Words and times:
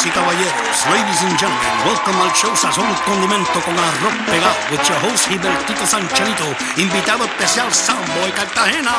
Damas 0.00 0.06
y 0.06 0.10
caballeros, 0.10 0.86
ladies 0.86 1.22
and 1.22 1.38
gentlemen, 1.38 1.84
welcome 1.84 2.22
al 2.22 2.32
show 2.32 2.56
Sazón 2.56 2.86
Condimento 3.04 3.60
con 3.60 3.76
arroz 3.76 4.14
pegado 4.24 4.56
with 4.70 4.80
your 4.88 4.96
host 5.04 5.28
Gilbertito 5.28 5.84
Sanchelito, 5.86 6.44
invitado 6.76 7.24
especial 7.24 7.70
Samboy 7.70 8.32
Cartagena. 8.32 8.92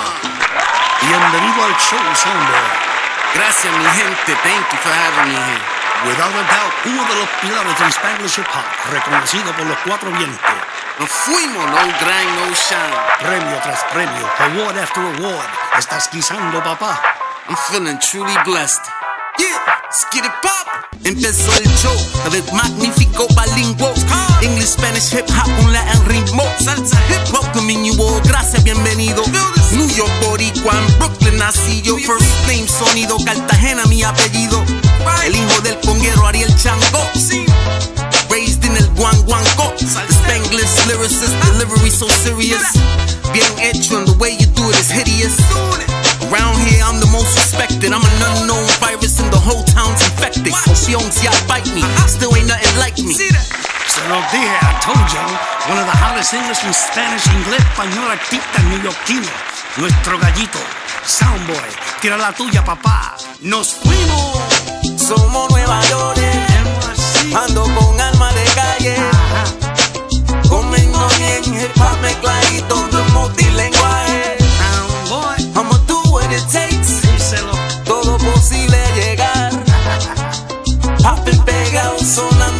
Bienvenido 1.01 1.65
al 1.65 1.75
show 1.79 1.97
Samboy. 2.13 2.67
Gracias, 3.33 3.73
mi 3.73 3.85
gente. 3.85 4.35
Thank 4.43 4.71
you 4.71 4.77
for 4.83 4.93
having 4.93 5.33
me 5.33 5.39
here. 5.39 5.61
Without 6.05 6.35
a 6.35 6.43
doubt, 6.45 6.73
uno 6.85 7.03
de 7.03 7.15
los 7.15 7.29
pilares 7.41 7.79
del 7.79 7.91
Spanglish 7.91 8.37
Hip 8.37 8.47
Hop, 8.53 8.93
reconocido 8.93 9.51
por 9.53 9.65
los 9.65 9.77
cuatro 9.79 10.11
vientos. 10.11 10.53
Nos 10.99 11.09
fuimos, 11.09 11.65
no 11.65 11.81
grind, 11.81 12.35
no 12.37 12.53
shine. 12.53 12.97
Premio 13.19 13.57
tras 13.63 13.83
premio, 13.85 14.29
award 14.37 14.77
after 14.77 15.01
award. 15.01 15.49
Estás 15.79 16.09
guisando, 16.11 16.61
papá. 16.63 17.01
I'm 17.49 17.57
feeling 17.69 17.97
truly 17.97 18.37
blessed. 18.45 18.83
Yeah, 19.39 19.80
it 19.91 20.31
pop. 20.41 20.67
Empezó 21.03 21.51
el 21.57 21.67
show 21.75 21.95
del 22.31 22.43
magnífico 22.53 23.27
bilingüe. 23.27 23.93
English, 24.41 24.69
Spanish, 24.69 25.11
hip 25.11 25.27
hop, 25.29 25.49
un 25.59 25.73
Latin 25.73 26.05
ritmo. 26.05 26.43
Salsa, 26.59 26.97
hip 27.09 27.33
welcoming 27.33 27.83
you 27.83 27.93
all. 28.01 28.21
Gracias, 28.21 28.63
bienvenido. 28.63 29.23
New 29.71 29.87
York, 29.89 30.11
Boricua, 30.21 30.73
Brooklyn 30.97 31.37
nací 31.37 31.81
yo. 31.81 31.97
First 31.97 32.47
name, 32.47 32.67
sonido, 32.67 33.17
Cartagena, 33.25 33.85
mi 33.85 34.03
apellido. 34.03 34.63
El 35.25 35.35
hijo 35.35 35.61
del 35.61 35.77
conguero 35.81 36.25
Ariel 36.25 36.55
Chango. 36.55 37.03
Raised 38.29 38.63
in 38.63 38.77
el 38.77 38.87
guanguanco. 38.95 39.73
Spanglish 39.77 40.85
lyricist, 40.87 41.35
delivery 41.51 41.91
so 41.91 42.07
serious. 42.23 42.63
Bien 43.33 43.59
hecho, 43.59 43.97
and 43.97 44.07
the 44.07 44.13
way 44.17 44.37
you 44.39 44.45
do 44.55 44.69
it 44.69 44.79
is 44.79 44.89
hideous. 44.89 45.37
Around 46.31 46.55
here, 46.65 46.81
I'm 46.83 46.99
the 47.01 47.07
most 47.11 47.35
respected. 47.35 47.91
I'm 47.91 48.03
an 48.03 48.21
unknown 48.39 48.70
body 50.51 50.75
so 50.75 50.99
I 50.99 51.47
bite 51.47 51.71
me. 51.73 51.81
Uh-huh. 51.81 52.07
Still 52.07 52.35
ain't 52.35 52.47
nothing 52.47 52.77
like 52.79 52.97
me. 52.99 53.13
Se 53.13 54.07
los 54.07 54.23
dije, 54.31 54.55
I 54.61 54.73
told 54.83 55.07
y'all. 55.11 55.51
One 55.69 55.79
of 55.79 55.85
the 55.85 55.97
hottest 55.97 56.33
Englishmen, 56.33 56.73
Spanish, 56.73 57.25
inglés, 57.27 57.59
español, 57.59 58.09
artista 58.09 58.61
neoyorquino. 58.63 59.27
Nuestro 59.77 60.17
gallito, 60.19 60.59
Soundboy. 61.05 61.69
Tira 62.01 62.17
la 62.17 62.31
tuya, 62.33 62.63
papá. 62.63 63.15
Nos 63.41 63.73
fuimos. 63.73 64.39
Somos 64.97 65.49
Nueva 65.51 65.81
York. 65.89 66.19
Ando 67.35 67.63
con 67.63 67.99
alma 67.99 68.31
de 68.33 68.43
calle. 68.55 68.95
Comiendo 70.49 71.07
bien, 71.17 71.61
hip 71.61 71.81
hop 71.81 71.97
mezcladito, 72.01 72.87
de 72.87 73.03
multilenguaje. 73.11 74.37
Soundboy. 74.59 75.37
I'ma 75.55 75.77
do 75.87 76.01
what 76.11 76.31
it 76.31 76.43
takes. 76.51 77.01
Díselo. 77.01 77.53
Todo 77.85 78.17
posible. 78.17 78.80
te 81.25 81.35
pega 81.45 81.91
un 81.93 82.05
tsunami. 82.05 82.50